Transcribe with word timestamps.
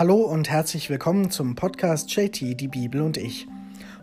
Hallo 0.00 0.22
und 0.22 0.48
herzlich 0.48 0.88
willkommen 0.88 1.30
zum 1.30 1.56
Podcast 1.56 2.10
JT, 2.16 2.58
die 2.58 2.68
Bibel 2.68 3.02
und 3.02 3.18
ich. 3.18 3.46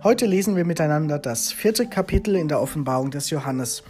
Heute 0.03 0.27
lesen 0.27 0.55
wir 0.55 0.63
miteinander 0.63 1.17
das 1.17 1.51
vierte 1.51 1.87
Kapitel 1.87 2.35
in 2.35 2.47
der 2.47 2.61
Offenbarung 2.61 3.09
des 3.09 3.31
Johannes. 3.31 3.81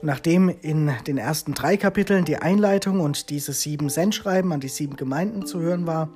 Und 0.00 0.06
nachdem 0.06 0.50
in 0.62 0.92
den 1.08 1.18
ersten 1.18 1.54
drei 1.54 1.76
Kapiteln 1.76 2.24
die 2.24 2.36
Einleitung 2.36 3.00
und 3.00 3.28
diese 3.28 3.52
sieben 3.52 3.88
Sendschreiben 3.88 4.52
an 4.52 4.60
die 4.60 4.68
sieben 4.68 4.94
Gemeinden 4.94 5.46
zu 5.46 5.58
hören 5.58 5.84
war, 5.88 6.10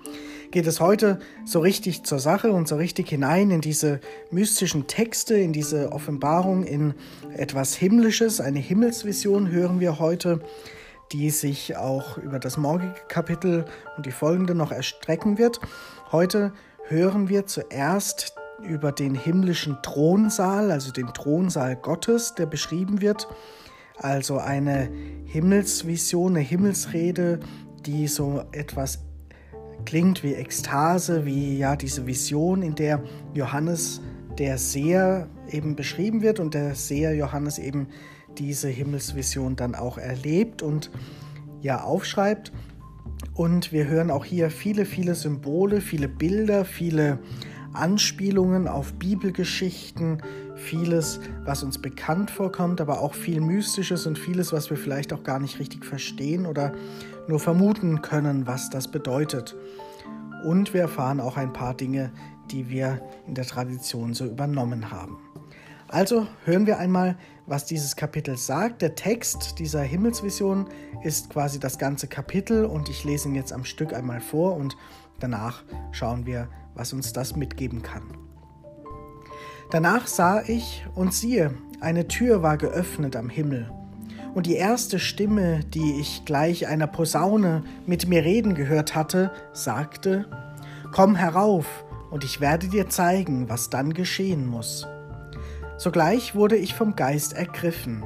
geht 0.52 0.68
es 0.68 0.78
heute 0.78 1.18
so 1.44 1.58
richtig 1.58 2.04
zur 2.04 2.20
Sache 2.20 2.52
und 2.52 2.68
so 2.68 2.76
richtig 2.76 3.08
hinein 3.08 3.50
in 3.50 3.62
diese 3.62 3.98
mystischen 4.30 4.86
Texte, 4.86 5.34
in 5.34 5.52
diese 5.52 5.90
Offenbarung, 5.90 6.62
in 6.62 6.94
etwas 7.36 7.74
Himmlisches, 7.74 8.40
eine 8.40 8.60
Himmelsvision 8.60 9.50
hören 9.50 9.80
wir 9.80 9.98
heute 9.98 10.40
die 11.12 11.30
sich 11.30 11.76
auch 11.76 12.18
über 12.18 12.38
das 12.38 12.56
morgige 12.56 12.94
Kapitel 13.08 13.64
und 13.96 14.06
die 14.06 14.12
folgende 14.12 14.54
noch 14.54 14.72
erstrecken 14.72 15.38
wird. 15.38 15.60
Heute 16.10 16.52
hören 16.88 17.28
wir 17.28 17.46
zuerst 17.46 18.34
über 18.62 18.92
den 18.92 19.14
himmlischen 19.14 19.78
Thronsaal, 19.82 20.70
also 20.70 20.92
den 20.92 21.08
Thronsaal 21.08 21.76
Gottes, 21.76 22.34
der 22.34 22.46
beschrieben 22.46 23.00
wird. 23.00 23.28
Also 23.96 24.38
eine 24.38 24.88
Himmelsvision, 25.26 26.36
eine 26.36 26.44
Himmelsrede, 26.44 27.40
die 27.84 28.08
so 28.08 28.44
etwas 28.52 29.00
klingt 29.84 30.22
wie 30.22 30.34
Ekstase, 30.34 31.26
wie 31.26 31.58
ja 31.58 31.76
diese 31.76 32.06
Vision, 32.06 32.62
in 32.62 32.74
der 32.74 33.02
Johannes 33.34 34.00
der 34.38 34.56
Seher 34.56 35.28
eben 35.50 35.76
beschrieben 35.76 36.22
wird 36.22 36.40
und 36.40 36.54
der 36.54 36.74
Seher 36.74 37.14
Johannes 37.14 37.58
eben 37.58 37.88
diese 38.38 38.68
Himmelsvision 38.68 39.56
dann 39.56 39.74
auch 39.74 39.98
erlebt 39.98 40.62
und 40.62 40.90
ja 41.60 41.82
aufschreibt. 41.82 42.52
Und 43.34 43.72
wir 43.72 43.86
hören 43.86 44.10
auch 44.10 44.24
hier 44.24 44.50
viele, 44.50 44.84
viele 44.84 45.14
Symbole, 45.14 45.80
viele 45.80 46.08
Bilder, 46.08 46.64
viele 46.64 47.18
Anspielungen 47.72 48.68
auf 48.68 48.92
Bibelgeschichten, 48.94 50.22
vieles, 50.56 51.20
was 51.44 51.62
uns 51.62 51.80
bekannt 51.80 52.30
vorkommt, 52.30 52.80
aber 52.80 53.00
auch 53.00 53.14
viel 53.14 53.40
Mystisches 53.40 54.06
und 54.06 54.18
vieles, 54.18 54.52
was 54.52 54.70
wir 54.70 54.76
vielleicht 54.76 55.12
auch 55.12 55.22
gar 55.22 55.38
nicht 55.38 55.58
richtig 55.58 55.84
verstehen 55.84 56.46
oder 56.46 56.72
nur 57.28 57.40
vermuten 57.40 58.02
können, 58.02 58.46
was 58.46 58.68
das 58.70 58.88
bedeutet. 58.88 59.56
Und 60.44 60.74
wir 60.74 60.82
erfahren 60.82 61.20
auch 61.20 61.36
ein 61.36 61.52
paar 61.52 61.74
Dinge, 61.74 62.12
die 62.50 62.68
wir 62.68 63.00
in 63.26 63.34
der 63.34 63.46
Tradition 63.46 64.12
so 64.12 64.26
übernommen 64.26 64.90
haben. 64.90 65.18
Also 65.92 66.26
hören 66.46 66.66
wir 66.66 66.78
einmal, 66.78 67.16
was 67.44 67.66
dieses 67.66 67.96
Kapitel 67.96 68.38
sagt. 68.38 68.80
Der 68.80 68.94
Text 68.94 69.58
dieser 69.58 69.82
Himmelsvision 69.82 70.66
ist 71.02 71.28
quasi 71.28 71.60
das 71.60 71.76
ganze 71.78 72.06
Kapitel 72.06 72.64
und 72.64 72.88
ich 72.88 73.04
lese 73.04 73.28
ihn 73.28 73.34
jetzt 73.34 73.52
am 73.52 73.66
Stück 73.66 73.92
einmal 73.92 74.22
vor 74.22 74.56
und 74.56 74.74
danach 75.20 75.64
schauen 75.90 76.24
wir, 76.24 76.48
was 76.74 76.94
uns 76.94 77.12
das 77.12 77.36
mitgeben 77.36 77.82
kann. 77.82 78.04
Danach 79.70 80.06
sah 80.06 80.42
ich 80.42 80.86
und 80.94 81.12
siehe, 81.12 81.52
eine 81.80 82.08
Tür 82.08 82.42
war 82.42 82.56
geöffnet 82.56 83.14
am 83.14 83.28
Himmel. 83.28 83.70
Und 84.32 84.46
die 84.46 84.56
erste 84.56 84.98
Stimme, 84.98 85.60
die 85.60 86.00
ich 86.00 86.24
gleich 86.24 86.68
einer 86.68 86.86
Posaune 86.86 87.64
mit 87.86 88.08
mir 88.08 88.24
reden 88.24 88.54
gehört 88.54 88.94
hatte, 88.94 89.30
sagte, 89.52 90.24
Komm 90.90 91.16
herauf, 91.16 91.84
und 92.10 92.24
ich 92.24 92.40
werde 92.40 92.68
dir 92.68 92.88
zeigen, 92.88 93.50
was 93.50 93.68
dann 93.68 93.92
geschehen 93.92 94.46
muss. 94.46 94.86
Sogleich 95.82 96.36
wurde 96.36 96.54
ich 96.54 96.76
vom 96.76 96.94
Geist 96.94 97.32
ergriffen. 97.32 98.04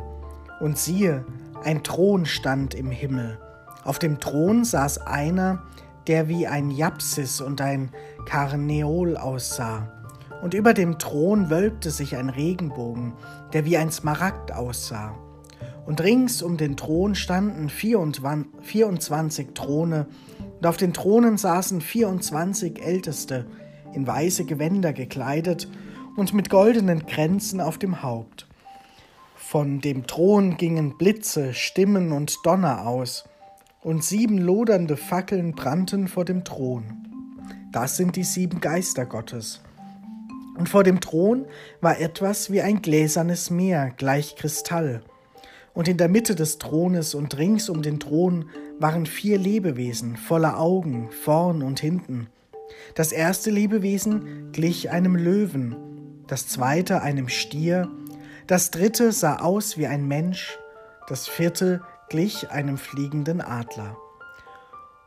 Und 0.60 0.78
siehe, 0.78 1.26
ein 1.62 1.82
Thron 1.84 2.24
stand 2.24 2.72
im 2.72 2.90
Himmel. 2.90 3.38
Auf 3.84 3.98
dem 3.98 4.18
Thron 4.18 4.64
saß 4.64 5.06
einer, 5.06 5.62
der 6.06 6.26
wie 6.26 6.46
ein 6.46 6.70
Japsis 6.70 7.42
und 7.42 7.60
ein 7.60 7.90
Karneol 8.24 9.18
aussah. 9.18 9.92
Und 10.42 10.54
über 10.54 10.72
dem 10.72 10.98
Thron 10.98 11.50
wölbte 11.50 11.90
sich 11.90 12.16
ein 12.16 12.30
Regenbogen, 12.30 13.12
der 13.52 13.66
wie 13.66 13.76
ein 13.76 13.90
Smaragd 13.90 14.52
aussah. 14.52 15.14
Und 15.84 16.00
rings 16.00 16.40
um 16.40 16.56
den 16.56 16.78
Thron 16.78 17.14
standen 17.14 17.68
24 17.68 19.48
Throne, 19.52 20.06
und 20.60 20.66
auf 20.66 20.78
den 20.78 20.94
Thronen 20.94 21.36
saßen 21.36 21.82
24 21.82 22.82
Älteste, 22.82 23.44
in 23.92 24.06
weiße 24.06 24.46
Gewänder 24.46 24.94
gekleidet 24.94 25.68
und 26.16 26.32
mit 26.32 26.50
goldenen 26.50 27.06
Kränzen 27.06 27.60
auf 27.60 27.78
dem 27.78 28.02
Haupt. 28.02 28.46
Von 29.36 29.80
dem 29.80 30.06
Thron 30.06 30.56
gingen 30.56 30.98
Blitze, 30.98 31.54
Stimmen 31.54 32.10
und 32.10 32.38
Donner 32.44 32.86
aus, 32.86 33.24
und 33.82 34.02
sieben 34.02 34.38
lodernde 34.38 34.96
Fackeln 34.96 35.52
brannten 35.52 36.08
vor 36.08 36.24
dem 36.24 36.42
Thron. 36.42 36.84
Das 37.70 37.96
sind 37.96 38.16
die 38.16 38.24
sieben 38.24 38.60
Geister 38.60 39.06
Gottes. 39.06 39.60
Und 40.58 40.68
vor 40.68 40.82
dem 40.82 41.00
Thron 41.00 41.46
war 41.80 42.00
etwas 42.00 42.50
wie 42.50 42.62
ein 42.62 42.82
gläsernes 42.82 43.50
Meer, 43.50 43.92
gleich 43.96 44.34
Kristall. 44.34 45.02
Und 45.74 45.86
in 45.86 45.98
der 45.98 46.08
Mitte 46.08 46.34
des 46.34 46.58
Thrones 46.58 47.14
und 47.14 47.36
rings 47.36 47.68
um 47.68 47.82
den 47.82 48.00
Thron 48.00 48.46
waren 48.80 49.06
vier 49.06 49.38
Lebewesen 49.38 50.16
voller 50.16 50.58
Augen, 50.58 51.10
vorn 51.10 51.62
und 51.62 51.78
hinten. 51.78 52.28
Das 52.94 53.12
erste 53.12 53.50
Lebewesen 53.50 54.50
glich 54.52 54.90
einem 54.90 55.14
Löwen, 55.14 55.76
das 56.26 56.48
zweite 56.48 57.02
einem 57.02 57.28
Stier, 57.28 57.88
das 58.46 58.70
dritte 58.70 59.12
sah 59.12 59.36
aus 59.36 59.78
wie 59.78 59.86
ein 59.86 60.06
Mensch, 60.06 60.58
das 61.08 61.28
vierte 61.28 61.82
glich 62.08 62.50
einem 62.50 62.78
fliegenden 62.78 63.40
Adler. 63.40 63.96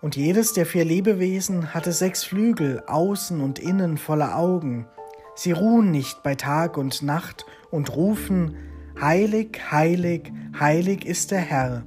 Und 0.01 0.15
jedes 0.15 0.53
der 0.53 0.65
vier 0.65 0.85
Lebewesen 0.85 1.73
hatte 1.73 1.91
sechs 1.91 2.23
Flügel, 2.23 2.83
außen 2.87 3.41
und 3.41 3.59
innen 3.59 3.97
voller 3.97 4.37
Augen. 4.37 4.87
Sie 5.35 5.51
ruhen 5.51 5.91
nicht 5.91 6.23
bei 6.23 6.35
Tag 6.35 6.77
und 6.77 7.01
Nacht 7.01 7.45
und 7.69 7.95
rufen, 7.95 8.55
Heilig, 9.01 9.61
heilig, 9.71 10.29
heilig 10.59 11.05
ist 11.05 11.31
der 11.31 11.39
Herr, 11.39 11.83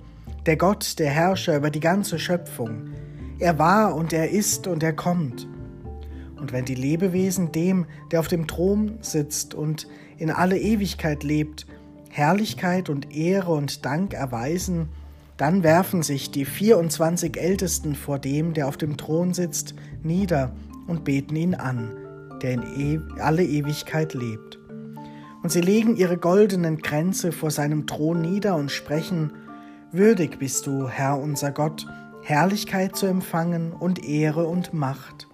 der 0.46 0.56
Gott, 0.56 0.98
der 0.98 1.10
Herrscher 1.10 1.54
über 1.58 1.68
die 1.68 1.80
ganze 1.80 2.18
Schöpfung. 2.18 2.94
Er 3.38 3.58
war 3.58 3.94
und 3.94 4.14
er 4.14 4.30
ist 4.30 4.66
und 4.66 4.82
er 4.82 4.94
kommt. 4.94 5.46
Und 6.42 6.52
wenn 6.52 6.64
die 6.64 6.74
Lebewesen 6.74 7.52
dem, 7.52 7.86
der 8.10 8.18
auf 8.18 8.26
dem 8.26 8.48
Thron 8.48 8.98
sitzt 9.00 9.54
und 9.54 9.86
in 10.18 10.28
alle 10.28 10.58
Ewigkeit 10.58 11.22
lebt, 11.22 11.68
Herrlichkeit 12.10 12.88
und 12.88 13.14
Ehre 13.14 13.52
und 13.52 13.84
Dank 13.84 14.12
erweisen, 14.12 14.88
dann 15.36 15.62
werfen 15.62 16.02
sich 16.02 16.32
die 16.32 16.44
24 16.44 17.36
Ältesten 17.36 17.94
vor 17.94 18.18
dem, 18.18 18.54
der 18.54 18.66
auf 18.66 18.76
dem 18.76 18.96
Thron 18.96 19.34
sitzt, 19.34 19.76
nieder 20.02 20.52
und 20.88 21.04
beten 21.04 21.36
ihn 21.36 21.54
an, 21.54 21.96
der 22.42 22.54
in 22.54 22.62
e 22.76 23.20
alle 23.20 23.44
Ewigkeit 23.44 24.12
lebt. 24.12 24.58
Und 25.44 25.52
sie 25.52 25.60
legen 25.60 25.94
ihre 25.94 26.16
goldenen 26.16 26.82
Kränze 26.82 27.30
vor 27.30 27.52
seinem 27.52 27.86
Thron 27.86 28.20
nieder 28.20 28.56
und 28.56 28.72
sprechen, 28.72 29.30
Würdig 29.92 30.40
bist 30.40 30.66
du, 30.66 30.88
Herr 30.88 31.20
unser 31.20 31.52
Gott, 31.52 31.86
Herrlichkeit 32.24 32.96
zu 32.96 33.06
empfangen 33.06 33.72
und 33.72 34.04
Ehre 34.04 34.48
und 34.48 34.74
Macht 34.74 35.28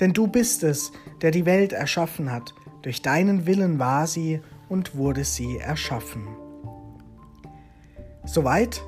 denn 0.00 0.12
du 0.12 0.26
bist 0.26 0.62
es, 0.62 0.92
der 1.22 1.30
die 1.30 1.46
Welt 1.46 1.72
erschaffen 1.72 2.30
hat. 2.32 2.54
Durch 2.82 3.02
deinen 3.02 3.46
Willen 3.46 3.78
war 3.78 4.06
sie 4.06 4.40
und 4.68 4.96
wurde 4.96 5.24
sie 5.24 5.58
erschaffen. 5.58 6.28
Soweit 8.24 8.82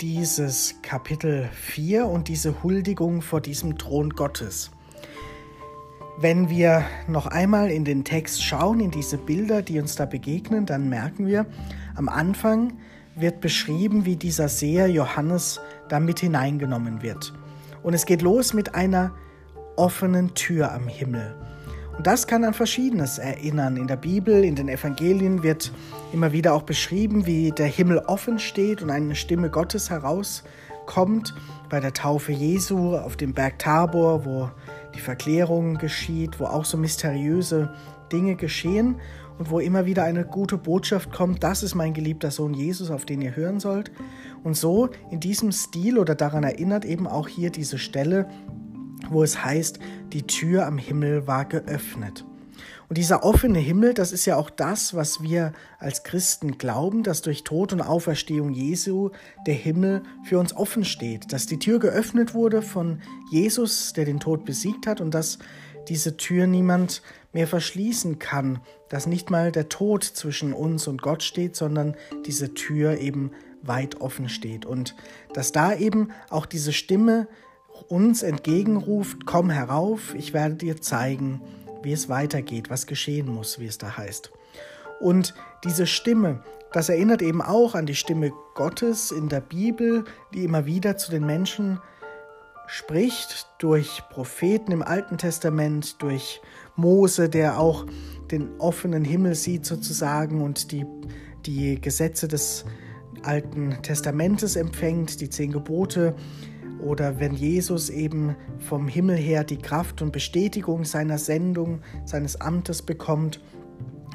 dieses 0.00 0.76
Kapitel 0.82 1.48
4 1.52 2.06
und 2.06 2.28
diese 2.28 2.62
Huldigung 2.62 3.20
vor 3.20 3.40
diesem 3.40 3.78
Thron 3.78 4.10
Gottes. 4.10 4.70
Wenn 6.20 6.48
wir 6.48 6.84
noch 7.06 7.26
einmal 7.26 7.70
in 7.70 7.84
den 7.84 8.04
Text 8.04 8.42
schauen, 8.42 8.80
in 8.80 8.90
diese 8.90 9.18
Bilder, 9.18 9.62
die 9.62 9.78
uns 9.78 9.94
da 9.94 10.04
begegnen, 10.04 10.66
dann 10.66 10.88
merken 10.88 11.26
wir, 11.26 11.46
am 11.94 12.08
Anfang 12.08 12.72
wird 13.14 13.40
beschrieben, 13.40 14.04
wie 14.04 14.16
dieser 14.16 14.48
Seher 14.48 14.88
Johannes 14.88 15.60
da 15.88 16.00
mit 16.00 16.20
hineingenommen 16.20 17.02
wird. 17.02 17.34
Und 17.82 17.94
es 17.94 18.06
geht 18.06 18.22
los 18.22 18.54
mit 18.54 18.74
einer 18.74 19.12
offenen 19.78 20.34
Tür 20.34 20.72
am 20.72 20.88
Himmel. 20.88 21.34
Und 21.96 22.06
das 22.06 22.26
kann 22.26 22.44
an 22.44 22.54
Verschiedenes 22.54 23.18
erinnern. 23.18 23.76
In 23.76 23.88
der 23.88 23.96
Bibel, 23.96 24.44
in 24.44 24.54
den 24.54 24.68
Evangelien 24.68 25.42
wird 25.42 25.72
immer 26.12 26.32
wieder 26.32 26.54
auch 26.54 26.62
beschrieben, 26.62 27.26
wie 27.26 27.50
der 27.50 27.66
Himmel 27.66 27.98
offen 27.98 28.38
steht 28.38 28.82
und 28.82 28.90
eine 28.90 29.16
Stimme 29.16 29.50
Gottes 29.50 29.90
herauskommt. 29.90 31.34
Bei 31.68 31.80
der 31.80 31.92
Taufe 31.92 32.32
Jesu 32.32 32.96
auf 32.96 33.16
dem 33.16 33.34
Berg 33.34 33.58
Tabor, 33.58 34.24
wo 34.24 34.50
die 34.94 35.00
Verklärung 35.00 35.78
geschieht, 35.78 36.38
wo 36.38 36.44
auch 36.44 36.64
so 36.64 36.76
mysteriöse 36.76 37.74
Dinge 38.12 38.36
geschehen 38.36 39.00
und 39.38 39.50
wo 39.50 39.58
immer 39.58 39.84
wieder 39.84 40.04
eine 40.04 40.24
gute 40.24 40.56
Botschaft 40.56 41.12
kommt, 41.12 41.42
das 41.42 41.62
ist 41.62 41.74
mein 41.74 41.94
geliebter 41.94 42.30
Sohn 42.30 42.54
Jesus, 42.54 42.90
auf 42.90 43.06
den 43.06 43.20
ihr 43.22 43.34
hören 43.34 43.58
sollt. 43.58 43.90
Und 44.44 44.56
so 44.56 44.88
in 45.10 45.18
diesem 45.18 45.50
Stil 45.50 45.98
oder 45.98 46.14
daran 46.14 46.44
erinnert 46.44 46.84
eben 46.84 47.06
auch 47.08 47.26
hier 47.26 47.50
diese 47.50 47.78
Stelle, 47.78 48.28
wo 49.10 49.22
es 49.22 49.44
heißt, 49.44 49.78
die 50.12 50.26
Tür 50.26 50.66
am 50.66 50.78
Himmel 50.78 51.26
war 51.26 51.44
geöffnet. 51.44 52.24
Und 52.88 52.96
dieser 52.96 53.22
offene 53.22 53.58
Himmel, 53.58 53.92
das 53.92 54.12
ist 54.12 54.24
ja 54.24 54.36
auch 54.36 54.48
das, 54.48 54.94
was 54.94 55.22
wir 55.22 55.52
als 55.78 56.04
Christen 56.04 56.56
glauben, 56.56 57.02
dass 57.02 57.20
durch 57.20 57.44
Tod 57.44 57.74
und 57.74 57.82
Auferstehung 57.82 58.50
Jesu 58.50 59.10
der 59.46 59.54
Himmel 59.54 60.02
für 60.24 60.38
uns 60.38 60.56
offen 60.56 60.84
steht, 60.84 61.32
dass 61.32 61.46
die 61.46 61.58
Tür 61.58 61.80
geöffnet 61.80 62.32
wurde 62.32 62.62
von 62.62 63.02
Jesus, 63.30 63.92
der 63.92 64.06
den 64.06 64.20
Tod 64.20 64.46
besiegt 64.46 64.86
hat 64.86 65.02
und 65.02 65.12
dass 65.12 65.38
diese 65.88 66.16
Tür 66.16 66.46
niemand 66.46 67.02
mehr 67.34 67.46
verschließen 67.46 68.18
kann, 68.18 68.60
dass 68.88 69.06
nicht 69.06 69.30
mal 69.30 69.52
der 69.52 69.68
Tod 69.68 70.02
zwischen 70.02 70.54
uns 70.54 70.86
und 70.86 71.02
Gott 71.02 71.22
steht, 71.22 71.56
sondern 71.56 71.94
diese 72.26 72.54
Tür 72.54 72.98
eben 72.98 73.32
weit 73.62 74.00
offen 74.00 74.30
steht 74.30 74.64
und 74.64 74.94
dass 75.34 75.52
da 75.52 75.74
eben 75.74 76.10
auch 76.30 76.46
diese 76.46 76.72
Stimme 76.72 77.28
uns 77.82 78.22
entgegenruft, 78.22 79.26
komm 79.26 79.50
herauf, 79.50 80.14
ich 80.14 80.32
werde 80.32 80.56
dir 80.56 80.80
zeigen, 80.80 81.40
wie 81.82 81.92
es 81.92 82.08
weitergeht, 82.08 82.70
was 82.70 82.86
geschehen 82.86 83.28
muss, 83.28 83.58
wie 83.58 83.66
es 83.66 83.78
da 83.78 83.96
heißt. 83.96 84.30
Und 85.00 85.34
diese 85.64 85.86
Stimme, 85.86 86.42
das 86.72 86.88
erinnert 86.88 87.22
eben 87.22 87.40
auch 87.40 87.74
an 87.74 87.86
die 87.86 87.94
Stimme 87.94 88.32
Gottes 88.54 89.10
in 89.10 89.28
der 89.28 89.40
Bibel, 89.40 90.04
die 90.34 90.44
immer 90.44 90.66
wieder 90.66 90.96
zu 90.96 91.10
den 91.10 91.24
Menschen 91.24 91.80
spricht, 92.66 93.46
durch 93.58 94.02
Propheten 94.10 94.72
im 94.72 94.82
Alten 94.82 95.16
Testament, 95.16 96.02
durch 96.02 96.42
Mose, 96.76 97.28
der 97.28 97.58
auch 97.58 97.86
den 98.30 98.50
offenen 98.58 99.04
Himmel 99.04 99.34
sieht 99.34 99.64
sozusagen 99.64 100.42
und 100.42 100.70
die, 100.70 100.84
die 101.46 101.80
Gesetze 101.80 102.28
des 102.28 102.66
Alten 103.22 103.78
Testamentes 103.82 104.54
empfängt, 104.54 105.20
die 105.20 105.30
zehn 105.30 105.50
Gebote, 105.50 106.14
oder 106.80 107.20
wenn 107.20 107.34
Jesus 107.34 107.90
eben 107.90 108.36
vom 108.58 108.88
Himmel 108.88 109.16
her 109.16 109.44
die 109.44 109.58
Kraft 109.58 110.02
und 110.02 110.12
Bestätigung 110.12 110.84
seiner 110.84 111.18
Sendung, 111.18 111.80
seines 112.04 112.40
Amtes 112.40 112.82
bekommt, 112.82 113.40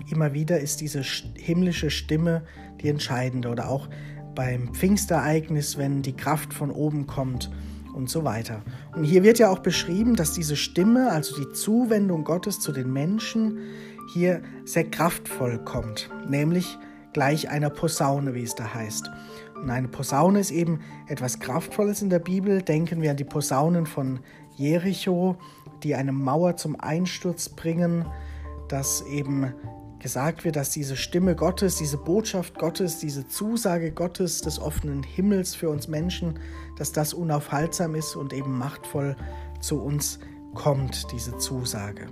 immer 0.10 0.34
wieder 0.34 0.60
ist 0.60 0.82
diese 0.82 1.02
himmlische 1.36 1.90
Stimme 1.90 2.44
die 2.82 2.90
entscheidende. 2.90 3.50
Oder 3.50 3.70
auch 3.70 3.90
beim 4.36 4.74
Pfingstereignis, 4.74 5.78
wenn 5.78 6.02
die 6.02 6.16
Kraft 6.16 6.54
von 6.54 6.72
oben 6.72 7.08
kommt 7.08 7.52
und 7.94 8.10
so 8.10 8.24
weiter. 8.24 8.64
Und 8.96 9.04
hier 9.04 9.24
wird 9.24 9.40
ja 9.40 9.50
auch 9.50 9.60
beschrieben, 9.60 10.16
dass 10.16 10.34
diese 10.34 10.56
Stimme, 10.56 11.12
also 11.12 11.36
die 11.38 11.52
Zuwendung 11.54 12.24
Gottes 12.24 12.60
zu 12.60 12.72
den 12.72 12.92
Menschen, 12.92 13.60
hier 14.14 14.42
sehr 14.66 14.84
kraftvoll 14.84 15.60
kommt, 15.64 16.10
nämlich 16.28 16.78
gleich 17.14 17.50
einer 17.50 17.70
Posaune, 17.70 18.34
wie 18.34 18.44
es 18.44 18.56
da 18.56 18.74
heißt. 18.74 19.10
Eine 19.70 19.88
Posaune 19.88 20.40
ist 20.40 20.52
eben 20.52 20.82
etwas 21.08 21.40
Kraftvolles 21.40 22.02
in 22.02 22.10
der 22.10 22.20
Bibel. 22.20 22.62
Denken 22.62 23.02
wir 23.02 23.12
an 23.12 23.18
die 23.18 23.24
Posaunen 23.24 23.86
von 23.86 24.20
Jericho, 24.56 25.38
die 25.84 25.96
eine 25.96 26.12
Mauer 26.12 26.58
zum 26.58 26.80
Einsturz 26.80 27.50
bringen, 27.50 28.06
dass 28.68 29.02
eben 29.04 29.54
gesagt 30.00 30.44
wird, 30.44 30.58
dass 30.58 30.70
diese 30.70 30.98
Stimme 30.98 31.36
Gottes, 31.36 31.78
diese 31.78 31.98
Botschaft 31.98 32.60
Gottes, 32.60 33.00
diese 33.00 33.26
Zusage 33.28 33.92
Gottes 33.92 34.42
des 34.42 34.60
offenen 34.60 35.02
Himmels 35.02 35.56
für 35.56 35.70
uns 35.70 35.88
Menschen, 35.88 36.40
dass 36.78 36.92
das 36.92 37.14
unaufhaltsam 37.14 37.96
ist 37.96 38.16
und 38.16 38.34
eben 38.34 38.58
machtvoll 38.58 39.16
zu 39.62 39.82
uns 39.82 40.20
kommt, 40.54 41.12
diese 41.14 41.38
Zusage. 41.38 42.08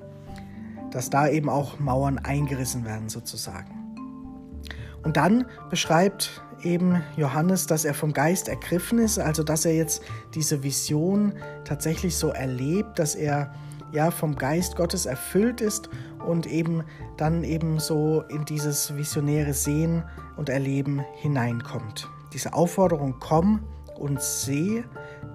Dass 0.92 1.10
da 1.10 1.28
eben 1.28 1.50
auch 1.50 1.80
Mauern 1.80 2.18
eingerissen 2.18 2.86
werden 2.86 3.10
sozusagen. 3.10 3.82
Und 5.04 5.18
dann 5.18 5.46
beschreibt 5.70 6.42
eben 6.64 7.02
Johannes, 7.18 7.68
dass 7.68 7.86
er 7.86 7.94
vom 7.94 8.14
Geist 8.14 8.48
ergriffen 8.48 9.00
ist, 9.00 9.20
also 9.20 9.44
dass 9.44 9.66
er 9.66 9.76
jetzt 9.76 10.04
diese 10.34 10.64
Vision 10.64 11.34
tatsächlich 11.64 12.16
so 12.16 12.30
erlebt, 12.30 13.00
dass 13.00 13.16
er 13.16 13.54
ja 13.92 14.12
vom 14.12 14.36
Geist 14.36 14.76
Gottes 14.76 15.06
erfüllt 15.06 15.62
ist 15.62 15.90
und 16.26 16.48
eben 16.48 16.84
dann 17.18 17.44
eben 17.44 17.80
so 17.80 18.24
in 18.30 18.46
dieses 18.46 18.96
visionäre 18.96 19.54
Sehen 19.54 20.04
und 20.38 20.50
Erleben 20.50 21.02
hineinkommt. 21.16 22.10
Diese 22.34 22.54
Aufforderung, 22.54 23.16
komm 23.20 23.62
und 24.00 24.22
seh, 24.22 24.84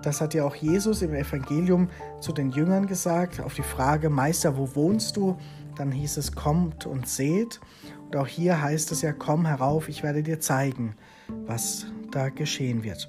das 0.03 0.21
hat 0.21 0.35
ja 0.35 0.45
auch 0.45 0.55
Jesus 0.55 1.03
im 1.03 1.15
Evangelium 1.15 1.89
zu 2.21 2.33
den 2.33 2.51
Jüngern 2.51 2.87
gesagt, 2.87 3.41
auf 3.41 3.55
die 3.55 3.63
Frage, 3.63 4.11
Meister, 4.11 4.57
wo 4.57 4.75
wohnst 4.75 5.17
du? 5.17 5.37
Dann 5.77 5.93
hieß 5.93 6.17
es, 6.17 6.33
kommt 6.33 6.87
und 6.87 7.07
seht. 7.09 7.61
Und 8.07 8.17
auch 8.17 8.27
hier 8.27 8.63
heißt 8.63 8.93
es 8.93 9.03
ja, 9.03 9.13
komm 9.13 9.47
herauf, 9.47 9.89
ich 9.89 10.03
werde 10.03 10.23
dir 10.23 10.41
zeigen, 10.41 10.95
was 11.29 11.87
da 12.11 12.29
geschehen 12.29 12.85
wird. 12.85 13.09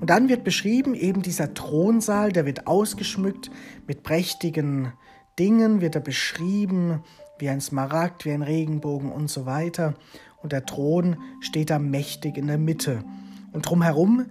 Und 0.00 0.10
dann 0.10 0.28
wird 0.28 0.44
beschrieben, 0.44 0.94
eben 0.94 1.22
dieser 1.22 1.54
Thronsaal, 1.54 2.32
der 2.32 2.46
wird 2.46 2.66
ausgeschmückt 2.66 3.50
mit 3.86 4.02
prächtigen 4.02 4.92
Dingen, 5.38 5.80
wird 5.80 5.94
er 5.94 6.00
beschrieben, 6.00 7.02
wie 7.38 7.48
ein 7.48 7.60
Smaragd, 7.60 8.24
wie 8.24 8.32
ein 8.32 8.42
Regenbogen 8.42 9.10
und 9.12 9.30
so 9.30 9.46
weiter. 9.46 9.94
Und 10.42 10.52
der 10.52 10.64
Thron 10.64 11.16
steht 11.40 11.70
da 11.70 11.78
mächtig 11.78 12.36
in 12.36 12.46
der 12.46 12.58
Mitte. 12.58 13.04
Und 13.52 13.68
drumherum, 13.68 14.26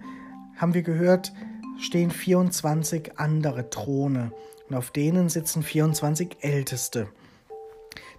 haben 0.56 0.74
wir 0.74 0.82
gehört, 0.82 1.32
stehen 1.78 2.10
24 2.10 3.18
andere 3.18 3.70
Throne. 3.70 4.32
Und 4.68 4.76
auf 4.76 4.90
denen 4.90 5.28
sitzen 5.28 5.62
24 5.62 6.38
Älteste. 6.40 7.08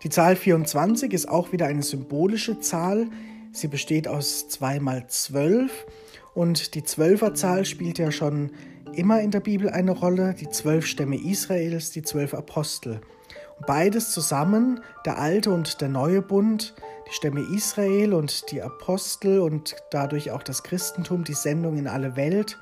Die 0.04 0.10
Zahl 0.10 0.36
24 0.36 1.14
ist 1.14 1.30
auch 1.30 1.52
wieder 1.52 1.68
eine 1.68 1.84
symbolische 1.84 2.60
Zahl. 2.60 3.08
Sie 3.54 3.68
besteht 3.68 4.08
aus 4.08 4.48
2 4.48 4.80
mal 4.80 5.08
12 5.08 5.86
und 6.34 6.74
die 6.74 6.84
Zwölferzahl 6.84 7.66
spielt 7.66 8.00
ja 8.00 8.12
schon 8.12 8.52
immer 8.94 9.22
in 9.22 9.32
der 9.32 9.42
Bibel 9.42 9.70
eine 9.70 9.92
Rolle. 9.92 10.34
Die 10.34 10.50
zwölf 10.50 10.86
Stämme 10.86 11.18
Israels, 11.18 11.92
die 11.92 12.02
zwölf 12.02 12.34
Apostel. 12.34 13.02
Und 13.58 13.68
beides 13.68 14.12
zusammen, 14.12 14.80
der 15.06 15.18
alte 15.18 15.52
und 15.52 15.82
der 15.82 15.90
neue 15.90 16.22
Bund, 16.22 16.76
die 17.10 17.14
Stämme 17.14 17.42
Israel 17.54 18.14
und 18.14 18.52
die 18.52 18.62
Apostel 18.62 19.40
und 19.40 19.76
dadurch 19.92 20.32
auch 20.32 20.44
das 20.44 20.64
Christentum, 20.64 21.26
die 21.26 21.34
Sendung 21.34 21.78
in 21.78 21.88
alle 21.88 22.16
Welt. 22.16 22.58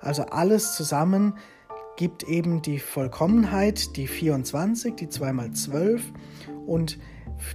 Also 0.00 0.24
alles 0.24 0.74
zusammen 0.74 1.34
gibt 1.96 2.24
eben 2.24 2.62
die 2.62 2.80
Vollkommenheit, 2.80 3.96
die 3.96 4.08
24, 4.08 4.96
die 4.96 5.08
2 5.08 5.32
mal 5.32 5.52
12 5.52 6.02
und 6.66 6.98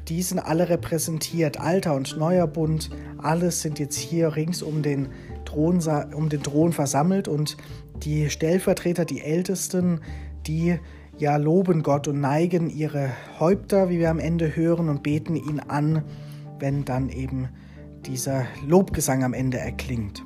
die 0.08 0.22
sind 0.22 0.40
alle 0.40 0.70
repräsentiert, 0.70 1.60
alter 1.60 1.96
und 1.96 2.18
neuer 2.18 2.48
Bund, 2.48 2.90
alles 3.18 3.62
sind 3.62 3.80
jetzt 3.80 3.98
hier 3.98 4.36
rings 4.36 4.62
um 4.62 4.82
den 4.82 5.10
Thron, 5.46 5.80
um 6.14 6.30
den 6.30 6.44
Thron 6.44 6.74
versammelt. 6.74 7.28
Und 7.28 7.58
die 8.04 8.30
Stellvertreter, 8.30 9.06
die 9.06 9.22
Ältesten, 9.22 10.02
die 10.46 10.80
ja 11.18 11.38
loben 11.38 11.84
Gott 11.84 12.08
und 12.08 12.22
neigen 12.22 12.70
ihre 12.70 13.12
Häupter, 13.40 13.90
wie 13.90 14.00
wir 14.00 14.10
am 14.10 14.20
Ende 14.20 14.56
hören, 14.56 14.90
und 14.90 15.04
beten 15.04 15.36
ihn 15.36 15.60
an, 15.60 16.04
wenn 16.60 16.86
dann 16.86 17.10
eben 17.10 17.50
dieser 18.06 18.46
Lobgesang 18.66 19.24
am 19.24 19.34
Ende 19.34 19.58
erklingt. 19.58 20.24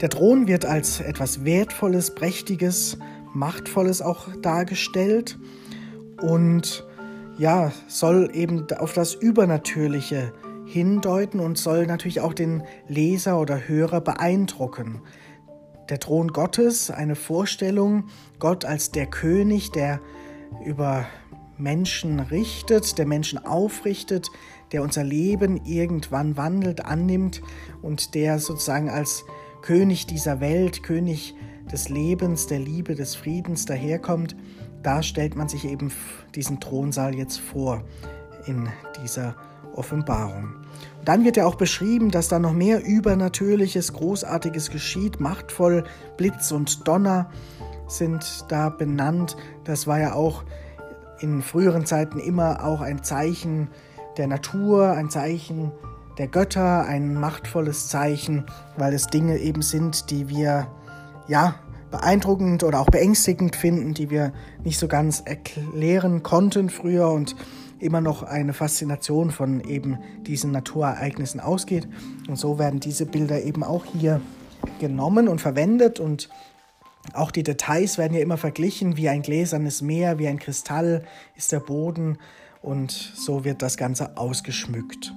Der 0.00 0.10
Thron 0.10 0.46
wird 0.46 0.66
als 0.66 1.00
etwas 1.00 1.44
Wertvolles, 1.44 2.14
Prächtiges, 2.14 2.98
Machtvolles 3.32 4.02
auch 4.02 4.28
dargestellt. 4.42 5.38
Und 6.20 6.84
ja, 7.38 7.72
soll 7.86 8.30
eben 8.32 8.66
auf 8.78 8.92
das 8.92 9.14
Übernatürliche 9.14 10.32
hindeuten 10.66 11.40
und 11.40 11.58
soll 11.58 11.86
natürlich 11.86 12.20
auch 12.20 12.34
den 12.34 12.62
Leser 12.88 13.40
oder 13.40 13.68
Hörer 13.68 14.00
beeindrucken. 14.00 15.02
Der 15.88 16.00
Thron 16.00 16.28
Gottes, 16.28 16.90
eine 16.90 17.14
Vorstellung, 17.14 18.08
Gott 18.38 18.64
als 18.64 18.90
der 18.90 19.06
König, 19.06 19.70
der 19.70 20.00
über 20.64 21.06
Menschen 21.58 22.18
richtet, 22.20 22.98
der 22.98 23.06
Menschen 23.06 23.44
aufrichtet, 23.44 24.30
der 24.72 24.82
unser 24.82 25.04
Leben 25.04 25.64
irgendwann 25.64 26.36
wandelt, 26.36 26.84
annimmt 26.84 27.40
und 27.82 28.14
der 28.14 28.40
sozusagen 28.40 28.90
als 28.90 29.24
König 29.62 30.06
dieser 30.06 30.40
Welt, 30.40 30.82
König 30.82 31.34
des 31.70 31.88
Lebens, 31.88 32.46
der 32.46 32.58
Liebe, 32.58 32.94
des 32.94 33.14
Friedens 33.14 33.64
daherkommt 33.64 34.36
da 34.86 35.02
stellt 35.02 35.34
man 35.34 35.48
sich 35.48 35.64
eben 35.64 35.90
diesen 36.36 36.60
Thronsaal 36.60 37.16
jetzt 37.16 37.40
vor 37.40 37.82
in 38.46 38.68
dieser 39.02 39.34
Offenbarung. 39.74 40.54
Und 41.00 41.08
dann 41.08 41.24
wird 41.24 41.36
ja 41.36 41.44
auch 41.44 41.56
beschrieben, 41.56 42.12
dass 42.12 42.28
da 42.28 42.38
noch 42.38 42.52
mehr 42.52 42.84
Übernatürliches, 42.84 43.92
Großartiges 43.92 44.70
geschieht, 44.70 45.18
machtvoll, 45.18 45.82
Blitz 46.16 46.52
und 46.52 46.86
Donner 46.86 47.28
sind 47.88 48.44
da 48.48 48.68
benannt. 48.68 49.36
Das 49.64 49.88
war 49.88 49.98
ja 49.98 50.12
auch 50.14 50.44
in 51.18 51.42
früheren 51.42 51.84
Zeiten 51.84 52.20
immer 52.20 52.64
auch 52.64 52.80
ein 52.80 53.02
Zeichen 53.02 53.68
der 54.16 54.28
Natur, 54.28 54.92
ein 54.92 55.10
Zeichen 55.10 55.72
der 56.16 56.28
Götter, 56.28 56.84
ein 56.84 57.14
machtvolles 57.14 57.88
Zeichen, 57.88 58.46
weil 58.76 58.94
es 58.94 59.08
Dinge 59.08 59.38
eben 59.38 59.62
sind, 59.62 60.10
die 60.10 60.28
wir 60.28 60.68
ja 61.26 61.56
beeindruckend 61.90 62.64
oder 62.64 62.80
auch 62.80 62.90
beängstigend 62.90 63.56
finden, 63.56 63.94
die 63.94 64.10
wir 64.10 64.32
nicht 64.64 64.78
so 64.78 64.88
ganz 64.88 65.22
erklären 65.24 66.22
konnten 66.22 66.70
früher 66.70 67.08
und 67.08 67.36
immer 67.78 68.00
noch 68.00 68.22
eine 68.22 68.52
Faszination 68.52 69.30
von 69.30 69.60
eben 69.60 69.98
diesen 70.22 70.50
Naturereignissen 70.50 71.40
ausgeht. 71.40 71.88
Und 72.28 72.36
so 72.36 72.58
werden 72.58 72.80
diese 72.80 73.06
Bilder 73.06 73.42
eben 73.42 73.62
auch 73.62 73.84
hier 73.84 74.20
genommen 74.80 75.28
und 75.28 75.40
verwendet 75.40 76.00
und 76.00 76.28
auch 77.12 77.30
die 77.30 77.44
Details 77.44 77.98
werden 77.98 78.14
ja 78.14 78.20
immer 78.20 78.36
verglichen, 78.36 78.96
wie 78.96 79.08
ein 79.08 79.22
gläsernes 79.22 79.80
Meer, 79.80 80.18
wie 80.18 80.26
ein 80.26 80.38
Kristall 80.38 81.04
ist 81.36 81.52
der 81.52 81.60
Boden 81.60 82.18
und 82.62 82.90
so 82.90 83.44
wird 83.44 83.62
das 83.62 83.76
Ganze 83.76 84.16
ausgeschmückt. 84.16 85.14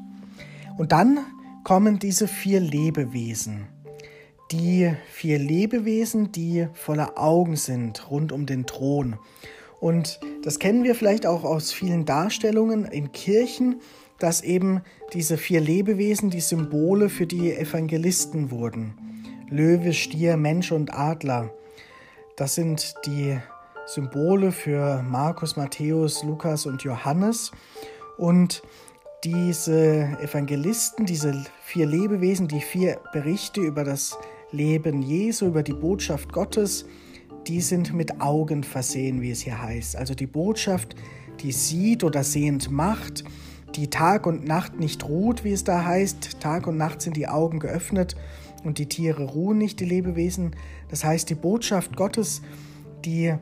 Und 0.78 0.92
dann 0.92 1.26
kommen 1.64 1.98
diese 1.98 2.28
vier 2.28 2.60
Lebewesen. 2.60 3.68
Die 4.52 4.92
vier 5.12 5.38
Lebewesen, 5.38 6.32
die 6.32 6.68
voller 6.74 7.20
Augen 7.20 7.56
sind 7.56 8.10
rund 8.10 8.32
um 8.32 8.48
den 8.48 8.66
Thron. 8.66 9.18
Und 9.80 10.20
das 10.44 10.58
kennen 10.58 10.84
wir 10.84 10.96
vielleicht 10.96 11.28
auch 11.28 11.44
aus 11.44 11.72
vielen 11.72 12.06
Darstellungen 12.06 12.86
in 12.86 13.12
Kirchen, 13.12 13.80
dass 14.18 14.42
eben 14.42 14.82
diese 15.14 15.38
vier 15.38 15.62
Lebewesen 15.62 16.32
die 16.32 16.42
Symbole 16.42 17.10
für 17.10 17.28
die 17.28 17.54
Evangelisten 17.54 18.50
wurden. 18.50 18.96
Löwe, 19.50 19.94
Stier, 19.94 20.36
Mensch 20.36 20.72
und 20.72 20.94
Adler. 20.94 21.52
Das 22.36 22.56
sind 22.56 22.96
die 23.06 23.38
Symbole 23.86 24.52
für 24.52 25.04
Markus, 25.04 25.58
Matthäus, 25.58 26.24
Lukas 26.24 26.66
und 26.66 26.82
Johannes. 26.84 27.52
Und 28.18 28.64
diese 29.24 30.18
Evangelisten, 30.22 31.06
diese 31.06 31.46
vier 31.62 31.86
Lebewesen, 31.86 32.48
die 32.48 32.62
vier 32.62 33.00
Berichte 33.14 33.62
über 33.62 33.84
das 33.84 34.18
Leben 34.52 35.02
Jesu, 35.02 35.48
über 35.48 35.64
die 35.64 35.74
Botschaft 35.74 36.34
Gottes, 36.34 36.86
die 37.48 37.62
sind 37.62 37.94
mit 37.94 38.22
Augen 38.22 38.64
versehen, 38.64 39.22
wie 39.22 39.32
es 39.32 39.42
hier 39.42 39.62
heißt. 39.62 39.96
Also 39.96 40.16
die 40.16 40.28
Botschaft, 40.28 40.96
die 41.42 41.52
sieht 41.52 42.04
oder 42.04 42.24
sehend 42.24 42.72
macht, 42.72 43.24
die 43.76 43.90
Tag 43.90 44.26
und 44.26 44.46
Nacht 44.46 44.80
nicht 44.80 45.08
ruht, 45.08 45.44
wie 45.44 45.52
es 45.52 45.64
da 45.64 45.86
heißt. 45.86 46.40
Tag 46.40 46.68
und 46.68 46.78
Nacht 46.78 47.02
sind 47.02 47.16
die 47.16 47.28
Augen 47.28 47.60
geöffnet 47.60 48.16
und 48.64 48.78
die 48.78 48.88
Tiere 48.88 49.24
ruhen 49.24 49.58
nicht, 49.58 49.80
die 49.80 49.86
Lebewesen. 49.86 50.56
Das 50.90 51.04
heißt, 51.04 51.30
die 51.30 51.36
Botschaft 51.36 51.96
Gottes, 51.96 52.42
die 53.06 53.36